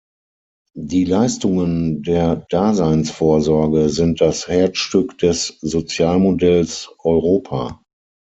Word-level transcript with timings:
Die 0.75 1.03
Leistungen 1.03 2.01
der 2.01 2.37
Daseinsvorsorge 2.49 3.89
sind 3.89 4.19
das 4.19 4.47
Herzstück 4.47 5.19
des 5.19 5.59
Sozialmodells 5.59 6.89
Europa. 7.03 7.83